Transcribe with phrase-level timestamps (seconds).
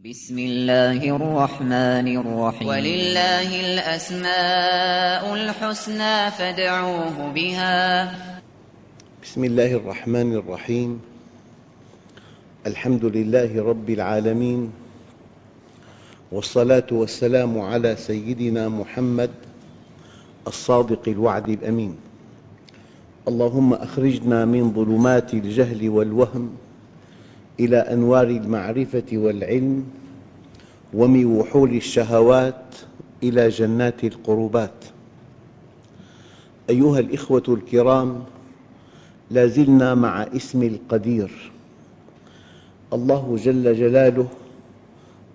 [0.00, 2.68] بسم الله الرحمن الرحيم.
[2.68, 8.08] ولله الأسماء الحسنى فادعوه بها.
[9.22, 11.00] بسم الله الرحمن الرحيم.
[12.66, 14.72] الحمد لله رب العالمين.
[16.32, 19.30] والصلاة والسلام على سيدنا محمد
[20.46, 21.96] الصادق الوعد الأمين.
[23.28, 26.69] اللهم أخرجنا من ظلمات الجهل والوهم
[27.60, 29.84] إلى أنوار المعرفة والعلم
[30.94, 32.64] ومن وحول الشهوات
[33.22, 34.84] إلى جنات القربات.
[36.70, 38.24] أيها الإخوة الكرام
[39.30, 41.52] لا زلنا مع اسم القدير.
[42.92, 44.28] الله جل جلاله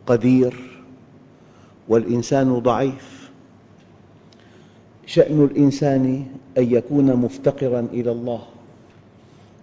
[0.08, 0.82] قدير
[1.88, 3.30] والإنسان ضعيف.
[5.06, 6.26] شأن الإنسان
[6.58, 8.42] أن يكون مفتقراً إلى الله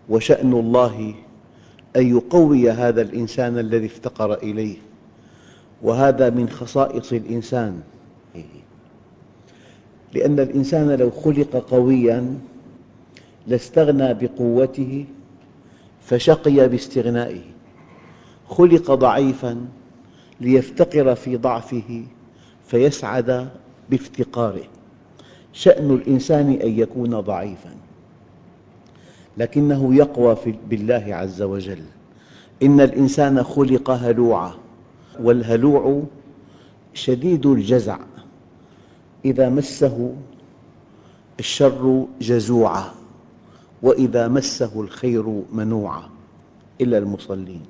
[0.09, 1.15] وشأن الله
[1.97, 4.77] أن يقوي هذا الإنسان الذي افتقر إليه
[5.83, 7.81] وهذا من خصائص الإنسان.
[10.15, 12.39] لأن الإنسان لو خلق قوياً
[13.47, 15.05] لاستغنى بقوته
[16.01, 17.43] فشقي باستغنائه.
[18.49, 19.67] خلق ضعيفاً
[20.41, 22.05] ليفتقر في ضعفه
[22.67, 23.49] فيسعد
[23.91, 24.65] بافتقاره.
[25.53, 27.82] شأن الإنسان أن يكون ضعيفاً.
[29.39, 30.37] لكنه يقوى
[30.71, 31.83] بالله عز وجل.
[32.63, 34.53] إن الإنسان خلق هلوعا
[35.21, 36.03] والهلوع
[36.95, 37.99] شديد الجزع.
[39.25, 40.15] إذا مسه
[41.41, 42.85] الشر جزوعا
[43.83, 46.03] وإذا مسه الخير منوعا
[46.81, 47.63] إلا المصلين.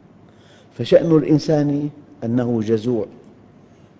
[0.78, 1.90] فشأن الإنسان
[2.24, 3.06] أنه جزوع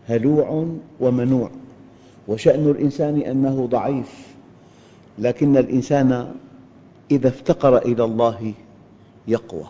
[0.08, 0.66] هلوع
[1.00, 1.50] ومنوع.
[2.28, 4.26] وشأن الإنسان أنه ضعيف
[5.18, 6.34] لكن الإنسان
[7.12, 8.52] إذا افتقر إلى الله
[9.28, 9.64] يقوى.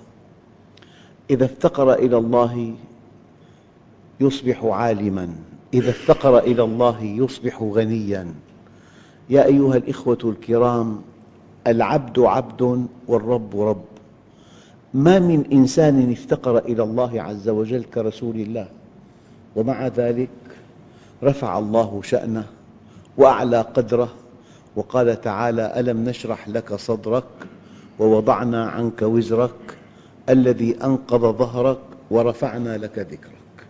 [1.30, 2.74] إذا افتقر إلى الله
[4.20, 5.28] يصبح عالماً.
[5.74, 8.34] إذا افتقر إلى الله يصبح غنياً.
[9.30, 11.02] يا أيها الإخوة الكرام
[11.66, 13.84] العبد عبد والرب رب.
[14.94, 18.68] ما من إنسان افتقر إلى الله عز وجل كرسول الله.
[19.56, 20.28] ومع ذلك
[21.22, 22.46] رفع الله شأنه
[23.16, 24.21] وأعلى قدره
[24.76, 27.24] وقال تعالى ألم نشرح لك صدرك
[27.98, 29.78] ووضعنا عنك وزرك
[30.28, 31.78] الذي أنقض ظهرك
[32.10, 33.66] ورفعنا لك ذكرك.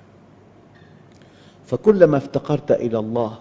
[1.67, 3.39] فكلما افتقرت إلى الله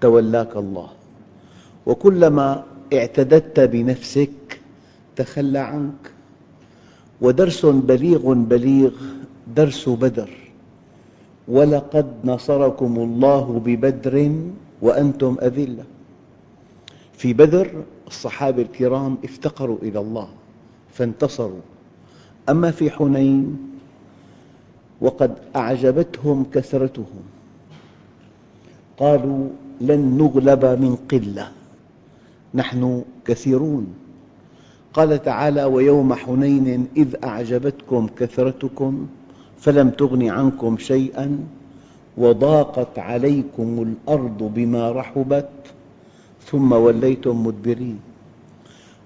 [0.00, 0.88] تولاك الله.
[1.86, 4.60] وكلما اعتددت بنفسك
[5.16, 6.12] تخلى عنك.
[7.20, 8.92] ودرس بليغ بليغ
[9.56, 10.30] درس بدر.
[11.48, 14.32] ولقد نصركم الله ببدر
[14.82, 15.84] وأنتم أذلة.
[17.16, 17.70] في بدر
[18.06, 20.28] الصحابة الكرام افتقروا إلى الله
[20.92, 21.60] فانتصروا.
[22.48, 23.70] أما في حنين
[25.00, 27.22] وقد أعجبتهم كثرتهم.
[28.98, 29.48] قالوا
[29.80, 31.48] لن نغلب من قلة
[32.54, 33.94] نحن كثيرون.
[34.94, 39.06] قال تعالى ويوم حنين إذ أعجبتكم كثرتكم
[39.58, 41.38] فلم تغن عنكم شيئا
[42.16, 45.50] وضاقت عليكم الأرض بما رحبت
[46.50, 48.00] ثم وليتم مدبرين.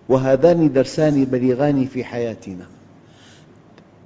[0.08, 2.66] وهذان درسان بليغان في حياتنا.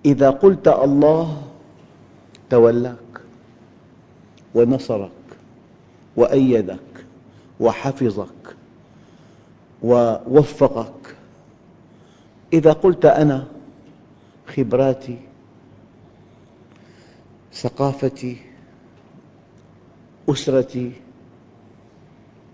[0.04, 1.42] إذا قلت الله
[2.50, 3.20] تولاك
[4.54, 5.10] ونصرك
[6.16, 7.04] وأيدك
[7.60, 8.56] وحفظك
[9.82, 11.16] ووفقك.
[12.52, 13.46] إذا قلت أنا
[14.56, 15.18] خبراتي
[17.52, 18.36] ثقافتي
[20.28, 20.92] أسرتي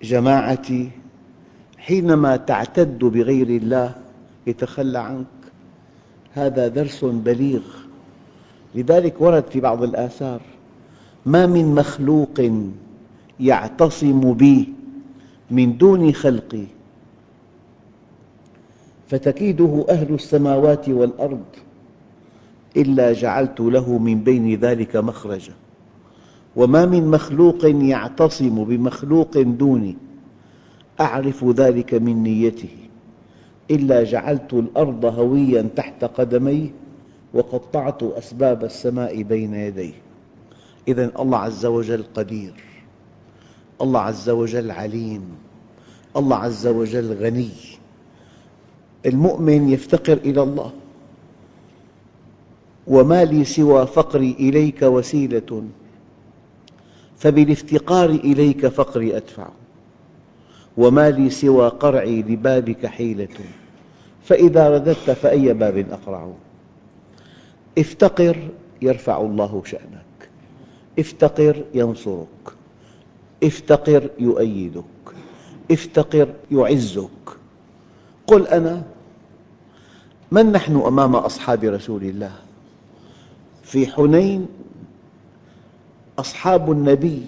[0.02, 0.90] جماعتي
[1.78, 3.94] حينما تعتد بغير الله
[4.46, 5.26] يتخلى عنك.
[6.34, 7.62] هذا درس بليغ.
[8.74, 10.40] لذلك ورد في بعض الآثار
[11.26, 12.40] ما من مخلوق
[13.40, 14.72] يعتصم بي
[15.50, 16.64] من دون خلقي.
[19.08, 21.44] فتكيده أهل السماوات والأرض
[22.76, 25.67] إلا جعلت له من بين ذلك مخرجاً.
[26.58, 29.96] وما من مخلوق يعتصم بمخلوق دوني.
[31.00, 32.76] أعرف ذلك من نيته.
[33.70, 36.70] إلا جعلت الأرض هوياً تحت قدميه
[37.34, 39.92] وقطعت أسباب السماء بين يديه.
[40.88, 42.54] إذا الله عز وجل قدير.
[43.82, 45.22] الله عز وجل عليم.
[46.16, 47.50] الله عز وجل غني.
[49.06, 50.72] المؤمن يفتقر إلى الله.
[52.86, 55.62] وما لي سوى فقري إليك وسيلة.
[57.18, 59.48] فبالافتقار إليك فقري أدفع
[60.76, 63.28] وما لي سوى قرعي لبابك حيلة
[64.24, 66.32] فإذا رددت فأي باب أقرع.
[67.78, 68.48] افتقر
[68.82, 70.28] يرفع الله شأنك
[70.98, 72.54] افتقر ينصرك
[73.44, 74.84] افتقر يؤيدك
[75.70, 77.08] افتقر يعزك.
[78.26, 78.82] قل أنا
[80.32, 82.32] من نحن أمام أصحاب رسول الله؟
[83.62, 84.46] في حنين
[86.18, 87.22] أصحاب النبي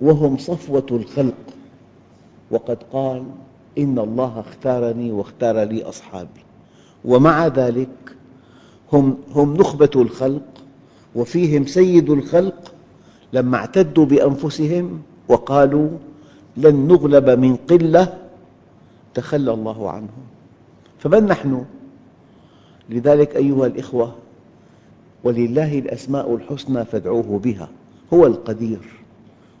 [0.00, 1.34] وهم صفوة الخلق.
[2.50, 3.24] وقد قال
[3.78, 6.40] إن الله اختارني واختار لي أصحابي.
[7.04, 7.88] ومع ذلك
[8.92, 10.42] هم, هم نخبة الخلق
[11.14, 12.74] وفيهم سيد الخلق
[13.32, 15.88] لما اعتدوا بأنفسهم وقالوا
[16.56, 18.18] لن نغلب من قلة
[19.14, 20.24] تخلى الله عنهم.
[20.98, 21.64] فمن نحن؟
[22.90, 24.14] لذلك أيها الأخوة
[25.24, 27.68] ولله الأسماء الحسنى فادعوه بها.
[28.14, 28.80] هو القدير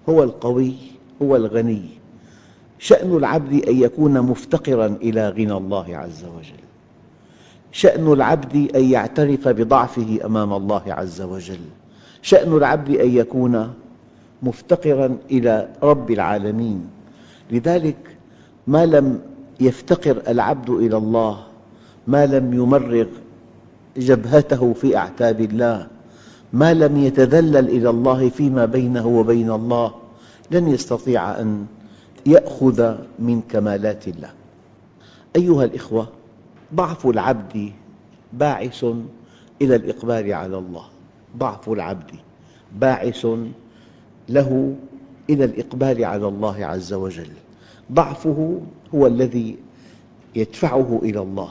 [0.08, 0.74] هو القوي
[1.22, 1.82] هو الغني.
[2.78, 6.62] شأن العبد أن يكون مفتقراً إلى غنى الله عز وجل.
[7.72, 11.60] شأن العبد أن يعترف بضعفه أمام الله عز وجل.
[12.22, 13.74] شأن العبد أن يكون
[14.42, 16.86] مفتقراً إلى رب العالمين.
[17.50, 17.96] لذلك
[18.66, 19.20] ما لم
[19.60, 21.38] يفتقر العبد إلى الله
[22.06, 23.06] ما لم يمرغ
[23.96, 25.86] جبهته في أعتاب الله
[26.52, 29.94] ما لم يتذلل إلى الله فيما بينه وبين الله
[30.50, 31.66] لن يستطيع أن
[32.26, 34.30] يأخذ من كمالات الله.
[35.36, 36.08] أيها الأخوة
[36.74, 37.72] ضعف العبد
[38.32, 38.84] باعث
[39.62, 40.84] إلى الإقبال على الله.
[41.36, 42.10] ضعف العبد
[42.80, 43.26] باعث
[44.28, 44.74] له
[45.30, 47.32] إلى الإقبال على الله عز وجل.
[47.92, 48.60] ضعفه
[48.94, 49.56] هو الذي
[50.36, 51.50] يدفعه إلى الله.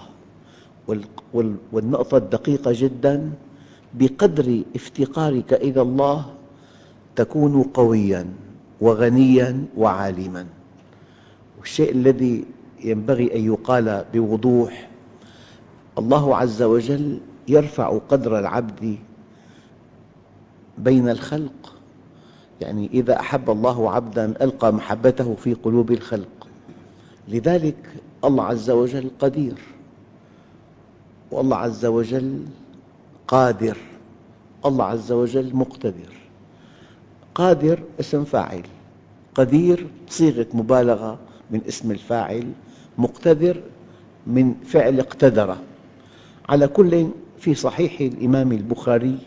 [1.74, 3.31] والنقطة الدقيقة جداً
[3.94, 6.26] بقدر افتقارك إلى الله
[7.16, 8.26] تكون قوياً
[8.82, 10.46] وغنياً وعالماً.
[11.60, 12.46] والشيء الذي
[12.84, 14.90] ينبغي أن يقال بوضوح
[15.98, 18.98] الله عز وجل يرفع قدر العبد
[20.78, 21.76] بين الخلق.
[22.62, 26.48] يعني إذا أحب الله عبداً ألقى محبته في قلوب الخلق.
[27.28, 27.96] لذلك
[28.26, 29.58] الله عز وجل قدير.
[31.32, 32.40] والله عز وجل
[33.27, 33.77] قادر.
[34.65, 36.13] الله عز وجل مقتدر.
[37.35, 38.63] قادر اسم فاعل.
[39.35, 41.19] قدير صيغة مبالغة
[41.51, 42.51] من اسم الفاعل.
[42.97, 43.62] مقتدر
[44.27, 45.57] من فعل اقتدر.
[46.50, 47.07] على كل
[47.39, 49.18] في صحيح الإمام البخاري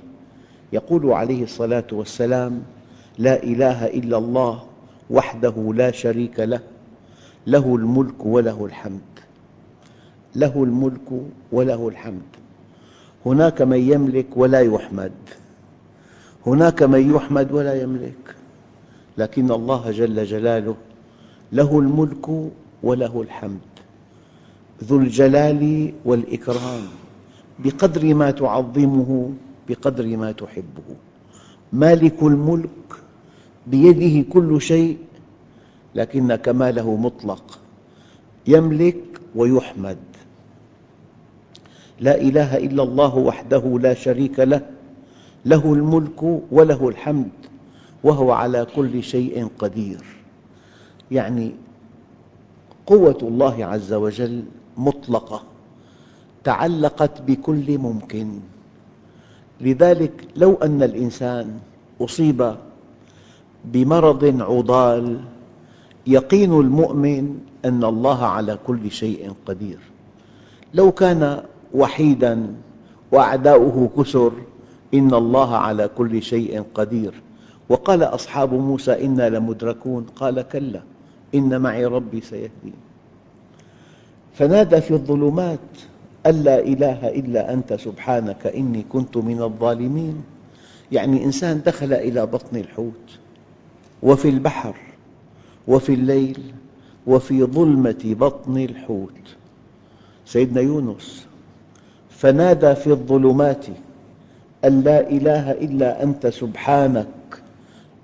[0.73, 2.63] يقول عليه الصلاة والسلام
[3.19, 4.65] لا إله إلا الله
[5.11, 6.61] وحده لا شريك له
[7.47, 9.01] له الملك وله الحمد
[10.37, 11.09] له الملك
[11.53, 12.44] وله الحمد.
[13.27, 15.13] هناك من يملك ولا يحمد.
[16.47, 18.37] هناك من يحمد ولا يملك.
[19.19, 20.75] لكن الله جل جلاله
[21.53, 22.29] له الملك
[22.83, 23.73] وله الحمد.
[24.85, 26.83] ذو الجلال والإكرام.
[27.59, 29.33] بقدر ما تعظمه
[29.69, 30.89] بقدر ما تحبه.
[31.73, 32.89] مالك الملك
[33.67, 34.99] بيده كل شيء
[35.95, 37.59] لكن كماله مطلق.
[38.47, 39.05] يملك
[39.35, 39.99] ويحمد.
[42.01, 44.61] لا إله إلا الله وحده لا شريك له
[45.47, 47.31] له الملك وله الحمد
[48.05, 50.03] وهو على كل شيء قدير.
[51.11, 51.53] يعني
[52.87, 54.45] قوة الله عز وجل
[54.77, 55.43] مطلقة
[56.45, 58.41] تعلقت بكل ممكن.
[59.61, 61.59] لذلك لو أن الإنسان
[62.01, 62.55] أصيب
[63.65, 65.21] بمرض عضال
[66.07, 69.79] يقين المؤمن أن الله على كل شيء قدير.
[70.75, 71.43] لو كان
[71.75, 72.55] وحيداً
[73.13, 74.33] وأعداؤه كثر
[74.95, 77.15] إن الله على كل شيء قدير.
[77.69, 80.07] وقال أصحاب موسى إنا لمدركون.
[80.17, 80.83] قال كلا
[81.35, 82.79] إن معي ربي سيهدين.
[84.35, 85.59] فنادى في الظلمات
[86.27, 90.23] أن لا إله إلا أنت سبحانك إني كنت من الظالمين.
[90.93, 93.19] يعني إنسان دخل إلى بطن الحوت
[94.03, 94.77] وفي البحر
[95.69, 96.41] وفي الليل
[97.07, 99.37] وفي ظلمة بطن الحوت.
[100.27, 101.27] سيدنا يونس
[102.25, 103.67] فنادى في الظلمات
[104.65, 107.43] أن لا إله إلا أنت سبحانك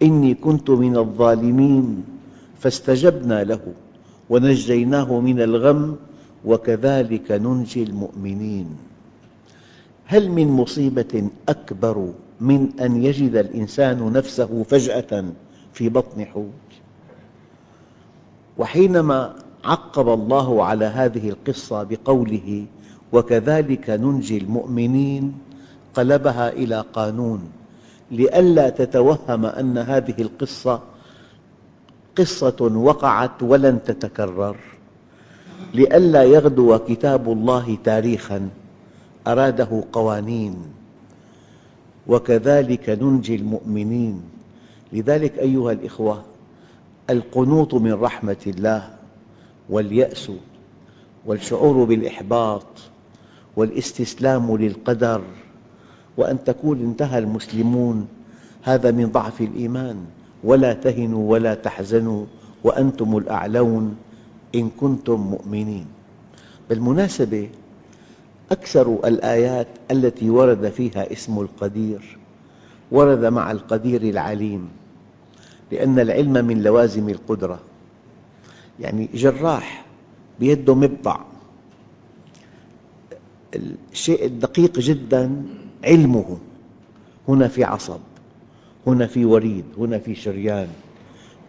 [0.02, 2.04] إني كنت من الظالمين
[2.58, 3.60] فاستجبنا له
[4.30, 5.96] ونجيناه من الغم
[6.44, 8.68] وكذلك ننجي المؤمنين.
[10.06, 15.24] هل من مصيبة أكبر من أن يجد الإنسان نفسه فجأة
[15.72, 16.68] في بطن حوت؟
[18.58, 19.34] وحينما
[19.64, 22.66] عقب الله على هذه القصة بقوله
[23.12, 25.34] وكذلك ننجي المؤمنين
[25.94, 27.50] قلبها إلى قانون
[28.10, 30.82] لئلا تتوهم أن هذه القصة
[32.16, 34.56] قصة وقعت ولن تتكرر.
[35.74, 38.48] لئلا يغدو كتاب الله تاريخاً
[39.26, 40.56] أراده قوانين.
[42.06, 44.22] وكذلك ننجي المؤمنين.
[44.92, 46.22] لذلك أيها الإخوة
[47.10, 48.90] القنوط من رحمة الله
[49.70, 50.30] واليأس
[51.26, 52.66] والشعور بالإحباط
[53.56, 55.22] والاستسلام للقدر
[56.16, 58.08] وأن تكون انتهى المسلمون.
[58.62, 59.96] هذا من ضعف الإيمان.
[60.44, 62.24] ولا تهنوا ولا تحزنوا
[62.64, 63.96] وأنتم الأعلون
[64.54, 65.86] إن كنتم مؤمنين.
[66.68, 67.48] بالمناسبة
[68.50, 72.18] أكثر الآيات التي ورد فيها اسم القدير
[72.90, 74.68] ورد مع القدير العليم
[75.72, 77.60] لأن العلم من لوازم القدرة.
[78.80, 79.84] يعني جراح
[80.40, 81.20] بيده مبضع.
[83.54, 85.42] الشيء الدقيق جدا
[85.84, 86.38] علمه.
[87.28, 88.00] هنا في عصب
[88.86, 90.68] هنا في وريد هنا في شريان.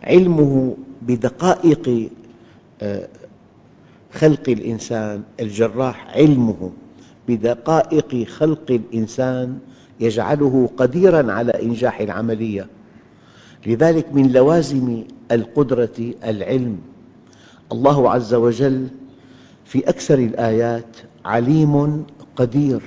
[0.03, 2.09] علمه بدقائق
[2.81, 3.07] آه،
[4.13, 6.07] خلق الإنسان الجراح.
[6.17, 6.71] علمه
[7.27, 9.59] بدقائق خلق الإنسان
[9.99, 12.67] يجعله قديراً على إنجاح العملية.
[13.65, 16.77] لذلك من لوازم القدرة العلم.
[17.71, 18.87] الله عز وجل
[19.65, 22.81] في أكثر الآيات عليم قدير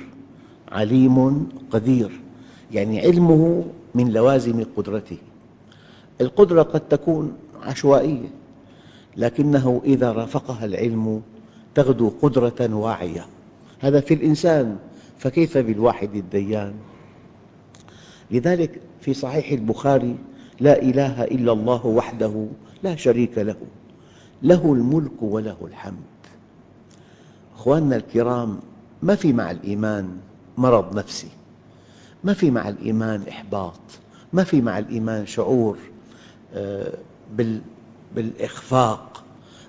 [0.73, 2.21] عليم قدير
[2.73, 3.64] يعني علمه
[3.95, 5.19] من لوازم قدرته.
[6.21, 8.29] القدرة قد تكون عشوائية
[9.17, 11.23] لكنه إذا رافقها العلم
[11.75, 13.26] تغدو قدرة واعية.
[13.81, 14.76] هذا في الإنسان
[15.19, 16.75] فكيف بالواحد الديان؟
[18.31, 20.17] لذلك في صحيح البخاري
[20.61, 22.47] لا إله إلا الله وحده
[22.83, 23.57] لا شريك له
[24.43, 26.13] له الملك وله الحمد.
[27.54, 28.58] أخواننا الكرام
[29.02, 30.16] ما في مع الإيمان
[30.58, 31.28] مرض نفسي
[32.25, 33.80] ما في مع الإيمان إحباط
[34.32, 35.78] ما في مع الإيمان شعور
[36.54, 36.92] آه،
[38.14, 39.23] بالإخفاق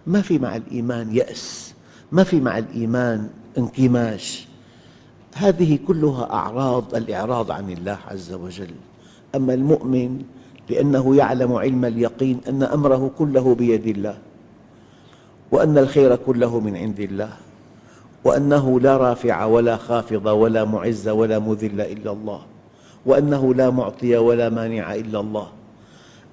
[0.08, 1.74] ما في مع الإيمان يأس
[2.12, 4.48] ما في مع الإيمان انكماش.
[5.36, 8.72] هذه كلها أعراض الإعراض عن الله عز وجل.
[9.36, 10.24] أما المؤمن
[10.70, 14.18] لأنه يعلم علم اليقين أن أمره كله بيد الله
[15.51, 17.34] وأن الخير كله من عند الله.
[18.25, 22.41] وأنه لا رافع ولا خافض ولا معز ولا مذل إلا الله
[23.05, 25.48] وأنه لا معطي ولا مانع إلا الله.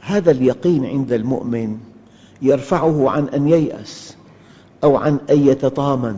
[0.00, 1.78] هذا اليقين عند المؤمن
[2.42, 4.16] يرفعه عن أن ييأس
[4.84, 6.16] أو عن أن يتطامن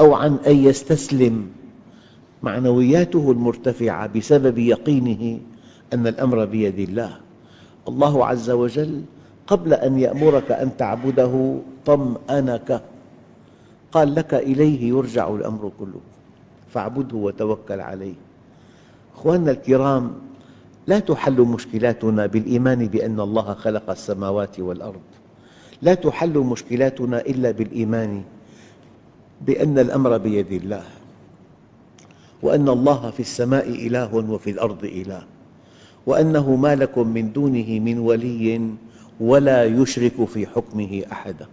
[0.00, 1.46] أو عن أن يستسلم.
[2.42, 5.38] معنوياته المرتفعة بسبب يقينه
[5.92, 7.16] أن الأمر بيد الله.
[7.88, 9.02] الله عز وجل
[9.46, 12.82] قبل أن يأمرك أن تعبده طمأنك
[13.96, 16.00] قال لك إليه يرجع الأمر كله.
[16.72, 18.14] فاعبده وتوكل عليه.
[19.16, 20.12] أخواننا الكرام
[20.86, 25.00] لا تحل مشكلاتنا بالإيمان بأن الله خلق السماوات والأرض.
[25.82, 28.22] لا تحل مشكلاتنا إلا بالإيمان
[29.40, 30.84] بأن الأمر بيد الله.
[32.42, 35.22] وأن الله في السماء إله وفي الأرض إله.
[36.06, 38.70] وأنه ما لكم من دونه من ولي
[39.20, 41.46] ولا يشرك في حكمه أحدا.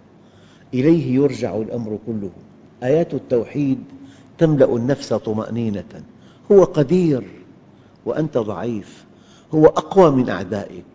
[0.73, 2.31] إليه يرجع الأمر كله.
[2.83, 3.83] آيات التوحيد
[4.37, 6.03] تملأ النفس طمأنينة.
[6.51, 7.23] هو قدير
[8.05, 9.05] وأنت ضعيف.
[9.53, 10.85] هو أقوى من أعدائك.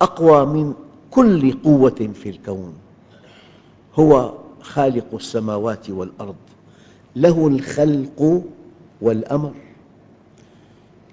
[0.00, 0.74] أقوى من
[1.10, 2.74] كل قوة في الكون.
[3.94, 6.36] هو خالق السماوات والأرض.
[7.16, 8.42] له الخلق
[9.00, 9.52] والأمر.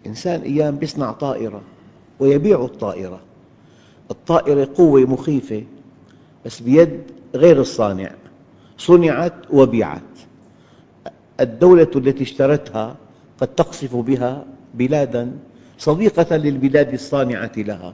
[0.07, 1.61] إنسان أيام يصنع طائرة
[2.19, 3.19] ويبيع الطائرة.
[4.11, 5.63] الطائرة قوة مخيفة
[6.45, 7.01] بس بيد
[7.35, 8.11] غير الصانع
[8.77, 10.01] صنعت وبيعت.
[11.39, 12.95] الدولة التي اشترتها
[13.41, 15.31] قد تقصف بها بلادا
[15.77, 17.93] صديقة للبلاد الصانعة لها.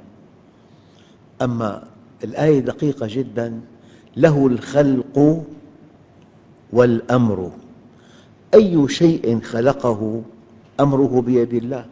[1.42, 1.84] أما
[2.24, 3.62] الآية دقيقة جدا
[4.18, 5.44] له الخلق
[6.74, 7.52] والأمر.
[8.54, 10.22] أي شيء خلقه
[10.80, 11.86] أمره بيد الله.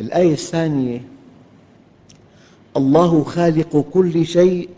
[0.00, 1.04] الآية الثانية
[2.76, 4.68] الله خالق كل شيء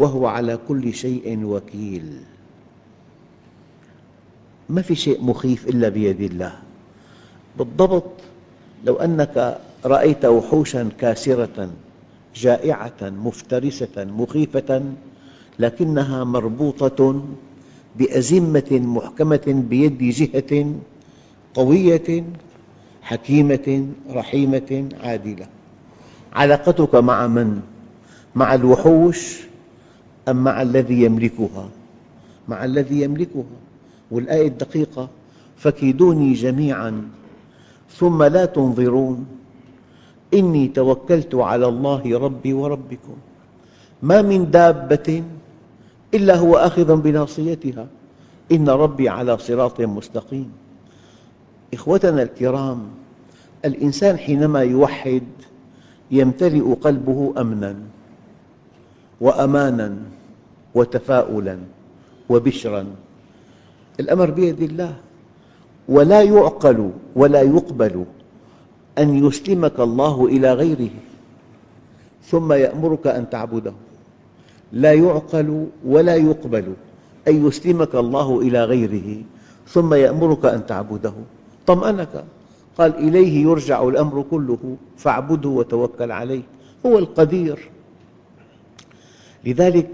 [0.00, 2.08] وهو على كل شيء وكيل.
[4.68, 6.52] ما في شيء مخيف إلا بيد الله.
[7.58, 8.12] بالضبط
[8.86, 11.70] لو أنك رأيت وحوشا كاسرة
[12.36, 14.82] جائعة مفترسة مخيفة
[15.58, 17.24] لكنها مربوطة
[17.96, 20.74] بأزمة محكمة بيد جهة
[21.54, 22.24] قوية
[23.02, 25.46] حكيمة رحيمة عادلة.
[26.32, 27.60] علاقتك مع من؟
[28.34, 29.49] مع الوحوش؟
[30.30, 31.68] أم مع الذي يملكها؟
[32.48, 33.58] مع الذي يملكها.
[34.10, 35.08] والآية الدقيقة
[35.56, 37.02] فكيدوني جميعاً
[37.96, 39.26] ثم لا تنظرون.
[40.34, 43.16] إني توكلت على الله ربي وربكم.
[44.02, 45.22] ما من دابة
[46.14, 47.86] إلا هو آخذ بناصيتها.
[48.52, 50.52] إن ربي على صراط مستقيم.
[51.74, 52.82] إخوتنا الكرام
[53.64, 55.22] الإنسان حينما يوحد
[56.10, 57.76] يمتلئ قلبه أمناً
[59.20, 59.96] وأماناً.
[60.74, 61.58] وتفاؤلاً
[62.28, 62.86] وبشراً.
[64.00, 64.96] الأمر بيد الله.
[65.88, 68.04] ولا يعقل ولا يقبل
[68.98, 70.90] أن يسلمك الله إلى غيره.
[72.24, 73.72] ثم يأمرك أن تعبده.
[74.72, 76.74] لا يعقل ولا يقبل
[77.28, 79.22] أن يسلمك الله إلى غيره.
[79.68, 81.12] ثم يأمرك أن تعبده.
[81.66, 82.24] طمأنك.
[82.78, 84.76] قال إليه يرجع الأمر كله.
[84.96, 86.42] فاعبده وتوكل عليه.
[86.86, 87.70] هو القدير.
[89.44, 89.88] لذلك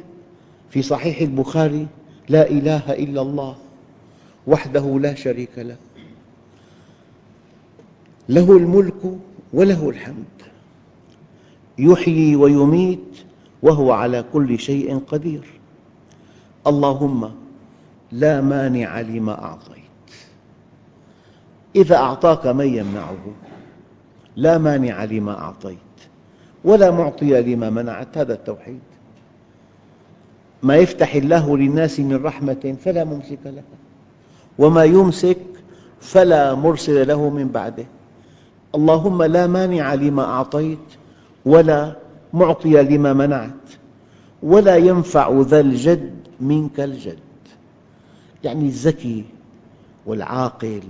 [0.70, 1.86] في صحيح البخاري
[2.28, 3.56] لا إله إلا الله
[4.46, 5.76] وحده لا شريك له.
[8.28, 9.18] له الملك
[9.52, 10.24] وله الحمد.
[11.78, 13.24] يحيي ويميت
[13.62, 15.44] وهو على كل شيء قدير.
[16.66, 17.32] اللهم
[18.12, 19.76] لا مانع لما أعطيت.
[21.76, 23.34] إذا أعطاك من يمنعه
[24.36, 25.78] لا مانع لما أعطيت
[26.64, 28.18] ولا معطي لما منعت.
[28.18, 28.80] هذا التوحيد.
[30.66, 33.76] ما يفتح الله للناس من رحمة فلا ممسك لها
[34.58, 35.38] وما يمسك
[36.00, 37.86] فلا مرسل له من بعده.
[38.74, 40.88] اللهم لا مانع لما أعطيت
[41.44, 41.96] ولا
[42.32, 43.66] معطي لما منعت.
[44.42, 47.18] ولا ينفع ذا الجد منك الجد.
[48.44, 49.24] يعني الذكي
[50.06, 50.82] والعاقل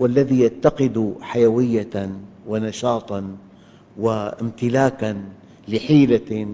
[0.00, 2.10] والذي يتقد حيوية
[2.48, 3.20] ونشاطا
[3.98, 5.16] وامتلاكا
[5.68, 6.46] لحيلة.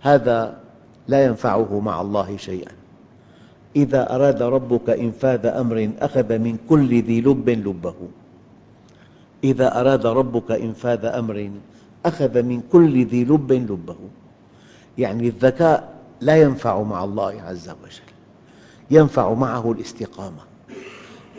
[0.00, 0.60] هذا
[1.10, 2.72] لا ينفعه مع الله شيئا.
[3.76, 7.94] إذا أراد ربك إنفاذ أمر أخذ من كل ذي لب لبه.
[9.44, 11.50] إذا أراد ربك إنفاذ أمر
[12.06, 13.96] أخذ من كل ذي لب لبه.
[14.98, 18.08] يعني الذكاء لا ينفع مع الله عز وجل.
[18.90, 20.42] ينفع معه الاستقامة.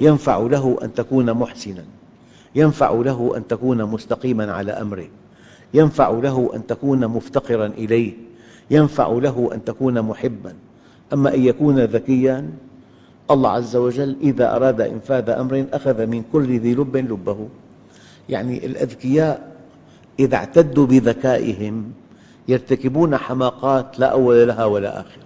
[0.02, 1.86] ينفع له أن تكون محسناً.
[2.56, 5.08] ينفع له أن تكون مستقيماً على أمره.
[5.74, 8.31] ينفع له أن تكون مفتقراً إليه.
[8.72, 10.54] ينفع له أن تكون محباً.
[11.14, 12.50] أما أن يكون ذكياً
[13.32, 17.48] الله عز وجل إذا أراد إنفاذ أمر أخذ من كل ذي لب لبه.
[18.30, 19.56] يعني الأذكياء
[20.20, 21.92] إذا اعتدوا بذكائهم
[22.48, 25.22] يرتكبون حماقات لا أول لها ولا آخر.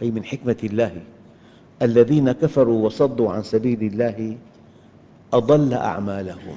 [0.00, 0.92] هي من حكمة الله.
[1.82, 4.36] الذين كفروا وصدوا عن سبيل الله
[5.32, 6.56] أضل أعمالهم.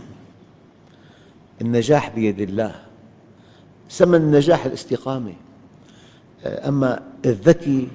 [1.62, 2.76] النجاح بيد الله.
[3.92, 5.34] ثمن النجاح الاستقامة.
[6.46, 7.88] أما الذكي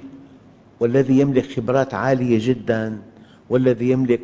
[0.79, 2.97] والذي يملك خبرات عالية جداً
[3.49, 4.21] والذي يملك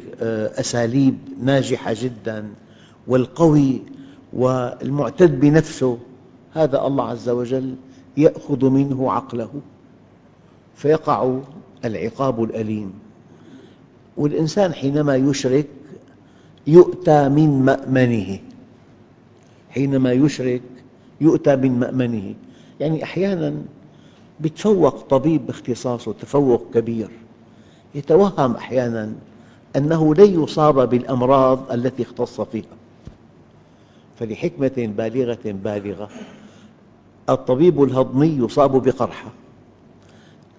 [0.60, 2.46] أساليب ناجحة جداً
[3.08, 3.82] والقوي
[4.34, 5.98] والمعتد بنفسه
[6.54, 7.76] هذا الله عز وجل
[8.18, 9.50] يأخذ منه عقله
[10.76, 11.40] فيقع
[11.86, 12.94] العقاب الأليم.
[14.18, 15.68] والإنسان حينما يشرك
[16.68, 18.40] يؤتى من مأمنه
[19.70, 20.62] حينما يشرك
[21.22, 22.36] يؤتى من مأمنه.
[22.80, 23.54] يعني أحياناً
[24.44, 27.10] يتفوق طبيب باختصاصه تفوق كبير.
[27.96, 29.14] يتوهم أحياناً
[29.76, 32.76] أنه لن يصاب بالأمراض التي اختص فيها.
[34.20, 36.10] فلحكمة بالغة بالغة
[37.30, 39.32] الطبيب الهضمي يصاب بقرحة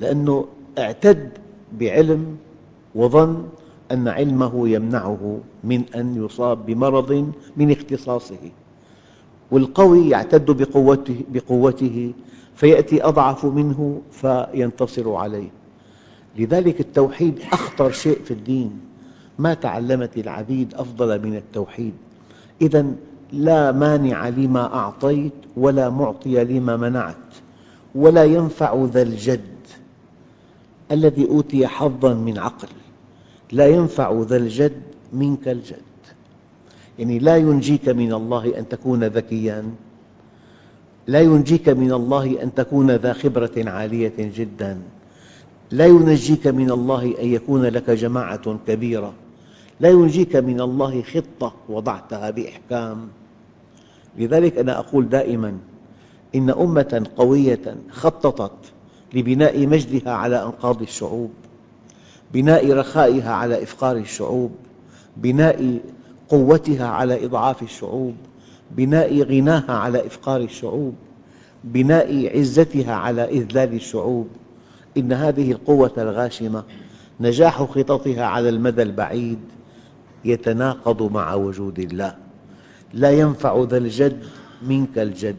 [0.01, 0.47] لأنه
[0.79, 1.31] اعتد
[1.73, 2.37] بعلم
[2.95, 3.49] وظن
[3.93, 8.51] أن علمه يمنعه من أن يصاب بمرض من اختصاصه.
[9.51, 12.13] والقوي يعتد بقوته, بقوته
[12.57, 15.49] فيأتي أضعف منه فينتصر عليه.
[16.39, 18.81] لذلك التوحيد أخطر شيء في الدين.
[19.39, 21.93] ما تعلمت العبيد أفضل من التوحيد.
[22.63, 22.87] إذا
[23.33, 27.15] لا مانع لما أعطيت ولا معطي لما منعت
[27.95, 29.41] ولا ينفع ذا الجد
[30.93, 32.69] الذي أوتي حظاً من عقل.
[33.53, 35.83] لا ينفع ذا الجد منك الجد.
[36.99, 39.65] يعني لا ينجيك من الله أن تكون ذكياً.
[41.07, 44.79] لا ينجيك من الله أن تكون ذا خبرة عالية جداً.
[45.71, 49.13] لا ينجيك من الله أن يكون لك جماعة كبيرة.
[49.81, 53.09] لا ينجيك من الله خطة وضعتها بإحكام.
[54.19, 55.59] لذلك أنا أقول دائماً
[56.35, 58.73] إن أمة قوية خططت
[59.15, 61.31] لبناء مجدها على أنقاض الشعوب
[62.33, 64.51] بناء رخائها على إفقار الشعوب
[65.17, 65.81] بناء
[66.29, 68.15] قوتها على إضعاف الشعوب
[68.71, 70.95] بناء غناها على إفقار الشعوب
[71.65, 74.29] بناء عزتها على إذلال الشعوب.
[74.97, 76.65] إن هذه القوة الغاشمة
[77.21, 79.39] نجاح خططها على المدى البعيد
[80.25, 82.17] يتناقض مع وجود الله.
[82.95, 84.25] لا ينفع ذا الجد
[84.63, 85.37] منك الجد.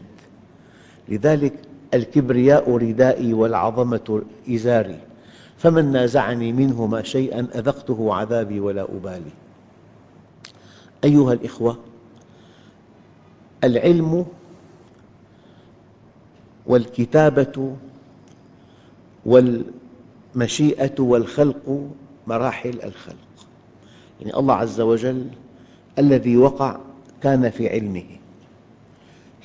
[1.08, 1.52] لذلك
[1.94, 4.98] الكبرياء ردائي والعظمة إزاري
[5.58, 9.45] فمن نازعني منهما شيئا أذقته عذابي ولا أبالي.
[11.06, 11.78] أيها الإخوة
[13.64, 14.26] العلم
[16.66, 17.76] والكتابة
[19.26, 21.90] والمشيئة والخلق
[22.26, 23.16] مراحل الخلق.
[24.20, 25.26] يعني الله عز وجل
[25.98, 26.78] الذي وقع
[27.22, 28.04] كان في علمه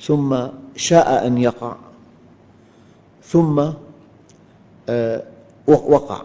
[0.00, 0.46] ثم
[0.76, 1.76] شاء أن يقع
[3.22, 3.70] ثم
[4.88, 5.22] آه،
[5.66, 6.22] وقع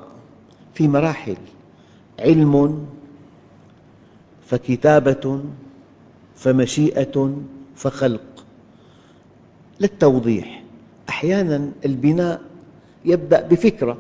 [0.74, 1.38] في مراحل.
[2.20, 2.86] علم
[4.48, 5.44] فكتابة
[6.36, 7.36] فمشيئة
[7.76, 8.46] فخلق.
[9.80, 10.64] للتوضيح
[11.10, 12.42] أحياناً البناء
[13.06, 13.98] يبدأ بفكرة.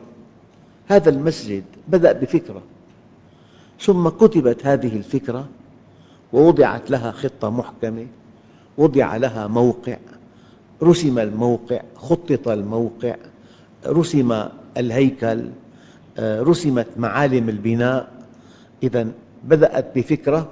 [0.88, 2.62] هذا المسجد بدأ بفكرة.
[3.79, 5.47] ثم كتبت هذه الفكرة
[6.33, 8.07] ووضعت لها خطة محكمة
[8.77, 9.97] وضع لها موقع.
[10.83, 13.15] رسم الموقع خطط الموقع.
[13.86, 14.43] رسم
[14.77, 15.49] الهيكل
[16.19, 18.12] رسمت معالم البناء.
[18.83, 19.07] إذا
[19.47, 20.49] بدأت بفكرة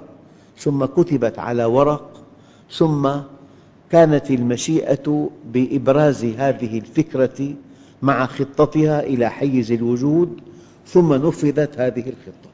[0.58, 2.24] ثم كتبت على ورق
[2.70, 3.10] ثم
[3.90, 7.54] كانت المشيئة بإبراز هذه الفكرة
[8.02, 10.40] مع خطتها إلى حيز الوجود
[10.86, 12.50] ثم نفذت هذه الخطة.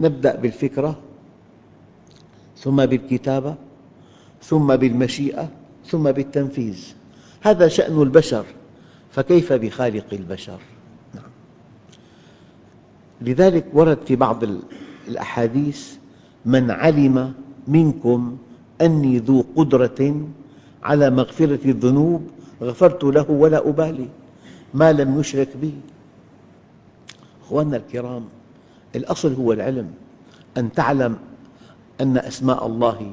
[0.00, 0.98] نبدأ بالفكرة
[2.56, 3.54] ثم بالكتابة
[4.42, 5.48] ثم بالمشيئة
[5.86, 6.84] ثم بالتنفيذ.
[7.40, 8.44] هذا شأن البشر
[9.12, 10.58] فكيف بخالق البشر؟
[11.14, 11.30] نعم.
[13.20, 14.44] لذلك ورد في بعض
[15.08, 15.96] الأحاديث
[16.46, 17.34] من علم
[17.68, 18.36] منكم
[18.80, 20.26] أني ذو قدرة
[20.82, 22.22] على مغفرة الذنوب
[22.62, 24.08] غفرت له ولا أبالي
[24.74, 25.74] ما لم يشرك بي.
[27.44, 28.24] أخواننا الكرام
[28.96, 29.90] الأصل هو العلم
[30.56, 31.16] أن تعلم
[32.00, 33.12] أن أسماء الله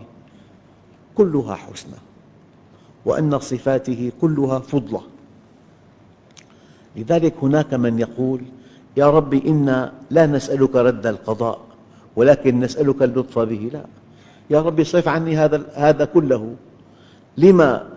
[1.15, 1.99] كلها حسنى
[3.05, 5.01] وأن صفاته كلها فضلة
[6.95, 8.41] لذلك هناك من يقول
[8.97, 11.59] يا رب إنا لا نسألك رد القضاء
[12.15, 13.85] ولكن نسألك اللطف به لا.
[14.49, 16.55] يا رب اصرف عني هذا هذا كله.
[17.37, 17.87] لما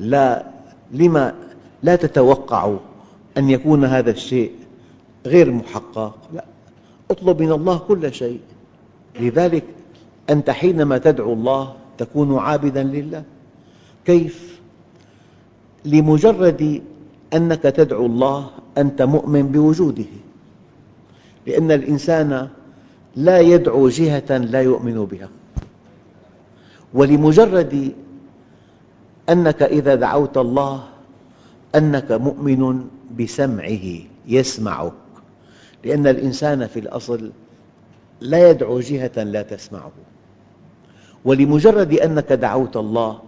[0.00, 0.46] لا
[0.92, 1.34] لما
[1.82, 2.74] لا تتوقع
[3.38, 4.52] أن يكون هذا الشيء
[5.26, 6.44] غير محقق؟ لا.
[7.10, 8.40] اطلب من الله كل شيء.
[9.20, 9.64] لذلك
[10.30, 13.22] أنت حينما تدعو الله تكون عابداً لله.
[14.04, 14.60] كيف؟
[15.84, 16.82] لمجرد
[17.34, 20.12] أنك تدعو الله أنت مؤمن بوجوده.
[21.46, 22.48] لأن الإنسان
[23.16, 25.28] لا يدعو جهة لا يؤمن بها.
[26.94, 27.92] ولمجرد
[29.28, 30.84] أنك إذا دعوت الله
[31.74, 32.84] أنك مؤمن
[33.18, 33.86] بسمعه
[34.28, 34.92] يسمعك.
[35.84, 37.30] لأن الإنسان في الأصل
[38.20, 39.92] لا يدعو جهة لا تسمعه.
[41.24, 43.18] ولمجرد أنك دعوت الله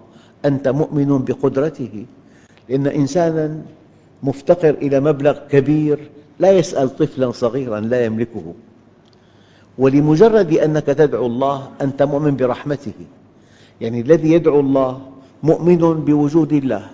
[0.44, 2.06] أنت مؤمن بقدرته.
[2.68, 3.62] لأن إنساناً
[4.22, 8.54] مفتقر إلى مبلغ كبير لا يسأل طفلاً صغيراً لا يملكه.
[9.78, 12.92] ولمجرد أنك تدعو الله أنت مؤمن برحمته.
[13.80, 15.00] يعني الذي يدعو الله
[15.42, 16.86] مؤمن بوجود الله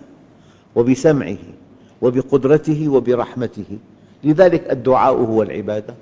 [0.77, 1.45] وبسمعه
[2.03, 3.79] وبقدرته وبرحمته.
[4.25, 5.95] لذلك الدعاء هو العبادة.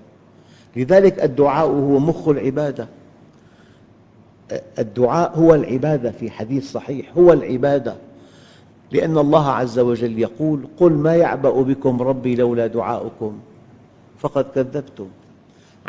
[0.76, 2.88] لذلك الدعاء هو مخ العبادة.
[4.78, 7.94] الدعاء هو العبادة في حديث صحيح هو العبادة.
[8.92, 13.38] لأن الله عز وجل يقول قل ما يعبأ بكم ربي لولا دعاؤكم
[14.18, 15.08] فقد كذبتم.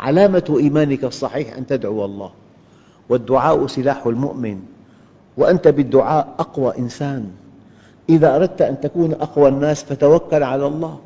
[0.02, 2.30] علامة إيمانك الصحيح أن تدعو الله
[3.08, 4.60] والدعاء سلاح المؤمن
[5.36, 7.30] وأنت بالدعاء أقوى إنسان.
[8.08, 10.98] إذا أردت أن تكون أقوى الناس فتوكل على الله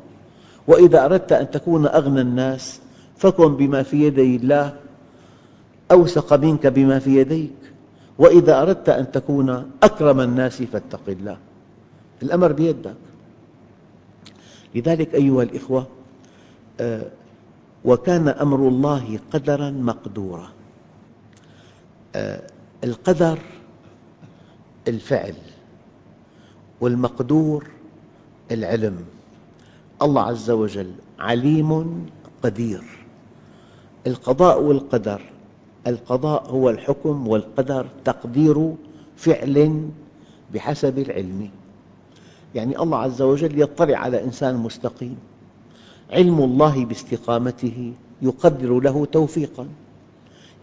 [0.67, 2.79] وإذا أردت أن تكون أغنى الناس
[3.17, 4.73] فكن بما في يدي الله
[5.91, 7.53] أوثق منك بما في يديك.
[8.17, 11.37] وإذا أردت أن تكون أكرم الناس فاتق الله.
[12.23, 12.95] الأمر بيدك.
[14.75, 15.87] لذلك أيها الإخوة
[16.79, 17.01] آه،
[17.85, 20.49] وكان أمر الله قدراً مقدورا
[22.15, 22.41] آه،
[22.83, 23.39] القدر
[24.87, 25.33] الفعل
[26.81, 27.67] والمقدور
[28.51, 29.05] العلم.
[30.01, 32.05] الله عز وجل عليم
[32.43, 32.83] قدير.
[34.07, 35.21] القضاء والقدر
[35.87, 38.73] القضاء هو الحكم والقدر تقدير
[39.17, 39.89] فعل
[40.53, 41.49] بحسب العلم.
[42.55, 45.17] يعني الله عز وجل يطلع على إنسان مستقيم.
[46.11, 49.67] علم الله باستقامته يقدر له توفيقاً.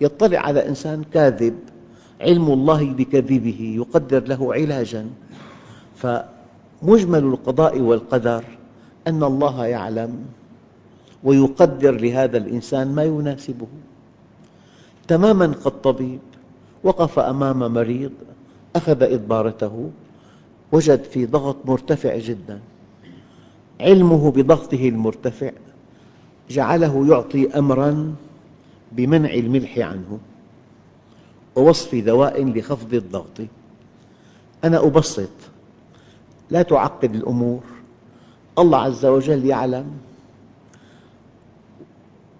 [0.00, 1.54] يطلع على إنسان كاذب
[2.20, 5.10] علم الله بكذبه يقدر له علاجاً.
[5.96, 8.44] فمجمل القضاء والقدر
[9.06, 10.12] أن الله يعلم
[11.24, 13.66] ويقدر لهذا الإنسان ما يناسبه.
[15.08, 16.20] تماماً كالطبيب
[16.84, 18.12] وقف أمام مريض
[18.76, 19.90] أخذ إدبارته
[20.72, 22.60] وجد في ضغط مرتفع جداً.
[23.80, 25.50] علمه بضغطه المرتفع
[26.50, 28.14] جعله يعطي أمراً
[28.92, 30.18] بمنع الملح عنه
[31.56, 33.40] ووصف دواء لخفض الضغط.
[34.64, 35.30] أنا أبسط
[36.50, 37.60] لا تعقد الأمور
[38.58, 39.86] الله عز وجل يعلم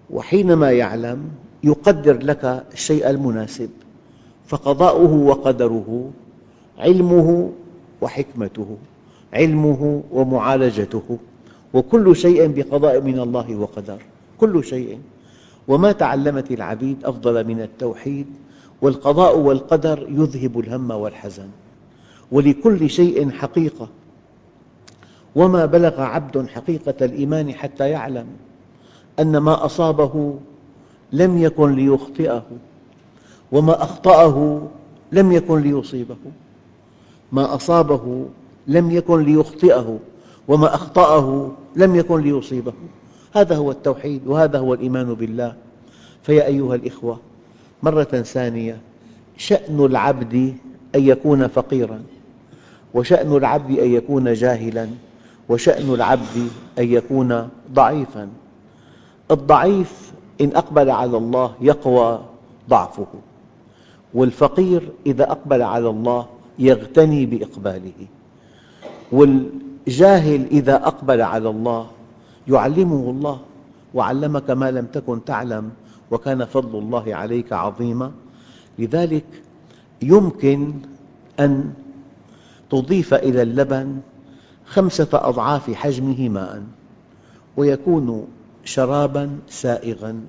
[0.09, 1.29] وحينما يعلم
[1.63, 3.69] يقدر لك الشيء المناسب
[4.47, 6.11] فقضاؤه وقدره
[6.77, 7.51] علمه
[8.01, 8.77] وحكمته.
[9.35, 11.17] علمه ومعالجته
[11.73, 13.97] وكل شيء بقضاء من الله وقدر
[14.39, 14.99] كل شيء.
[15.67, 18.25] وما تعلمت العبيد أفضل من التوحيد
[18.81, 21.49] والقضاء والقدر يذهب الهم والحزن.
[22.31, 23.87] ولكل شيء حقيقة.
[25.35, 28.27] وما بلغ عبد حقيقة الإيمان حتى يعلم
[29.19, 30.35] أن ما أصابه
[31.11, 32.43] لم يكن ليخطئه
[33.51, 34.61] وما أخطأه
[35.11, 36.17] لم يكن ليصيبه.
[37.31, 38.25] ما أصابه
[38.67, 39.99] لم يكن ليخطئه
[40.47, 42.73] وما أخطأه لم يكن ليصيبه.
[43.33, 45.53] هذا هو التوحيد وهذا هو الإيمان بالله.
[46.23, 47.19] فيا أيها الإخوة
[47.83, 48.77] مرة ثانية
[49.37, 50.53] شأن العبد
[50.95, 52.01] أن يكون فقيراً
[52.93, 54.89] وشأن العبد أن يكون جاهلاً
[55.49, 56.49] وشأن العبد
[56.79, 58.29] أن يكون ضعيفاً.
[59.31, 62.19] الضعيف إن أقبل على الله يقوى
[62.69, 63.07] ضعفه
[64.13, 66.25] والفقير إذا أقبل على الله
[66.59, 68.07] يغتني بإقباله.
[69.11, 71.87] والجاهل إذا أقبل على الله
[72.47, 73.39] يعلمه الله
[73.93, 75.71] وعلمك ما لم تكن تعلم
[76.11, 78.11] وكان فضل الله عليك عظيما.
[78.79, 79.25] لذلك
[80.01, 80.73] يمكن
[81.39, 81.73] أن
[82.69, 83.99] تضيف إلى اللبن
[84.65, 86.63] خمسة أضعاف حجمه ماء
[87.57, 88.27] ويكون
[88.63, 90.21] شرابا سائغا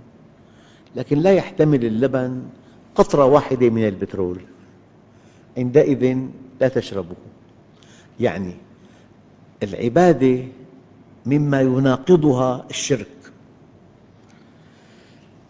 [0.97, 2.43] لكن لا يحتمل اللبن
[2.95, 4.41] قطرة واحدة من البترول.
[5.57, 6.19] عندئذ
[6.61, 7.17] لا تشربه.
[8.21, 8.55] يعني
[9.63, 10.45] العبادة
[11.27, 13.07] مما يناقضها الشرك.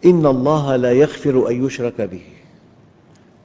[0.05, 2.21] إن الله لا يغفر أن يشرك به.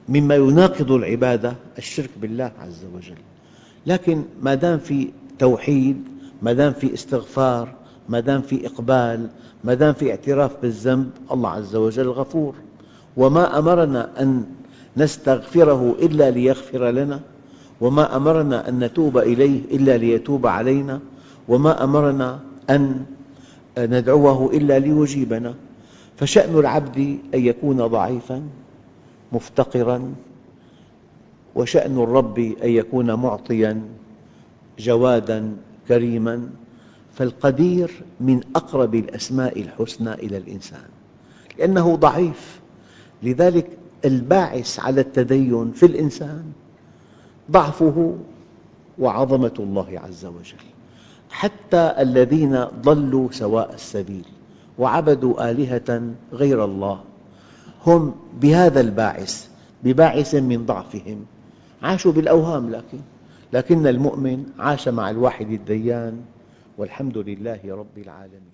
[0.09, 3.17] مما يناقض العبادة الشرك بالله عز وجل.
[3.87, 5.09] لكن ما دام في
[5.39, 6.03] توحيد
[6.41, 7.73] ما دام في استغفار
[8.09, 9.29] ما دام في إقبال
[9.63, 12.55] ما دام في اعتراف بالذنب الله عز وجل غفور.
[13.17, 14.45] وما أمرنا أن
[14.97, 17.19] نستغفره إلا ليغفر لنا
[17.83, 20.99] وما أمرنا أن نتوب إليه إلا ليتوب علينا
[21.47, 23.05] وما أمرنا أن
[23.77, 25.53] ندعوه إلا ليجيبنا.
[26.17, 26.97] فشأن العبد
[27.35, 28.41] أن يكون ضعيفاً
[29.31, 30.13] مفتقراً
[31.55, 33.81] وشأن الرب أن يكون معطياً
[34.79, 35.55] جواداً
[35.87, 36.49] كريماً.
[37.13, 37.91] فالقدير
[38.21, 40.87] من أقرب الأسماء الحسنى إلى الإنسان
[41.59, 42.59] لأنه ضعيف.
[43.23, 43.67] لذلك
[44.05, 46.43] الباعث على التدين في الإنسان
[47.51, 48.15] ضعفه
[48.99, 50.65] وعظمة الله عز وجل.
[51.29, 54.25] حتى الذين ضلوا سواء السبيل
[54.79, 57.03] وعبدوا آلهة غير الله
[57.85, 59.47] هم بهذا الباعث
[59.83, 61.25] بباعث من ضعفهم.
[61.83, 62.99] عاشوا بالأوهام لكن
[63.53, 66.21] لكن المؤمن عاش مع الواحد الديان
[66.77, 68.52] والحمد لله رب العالمين.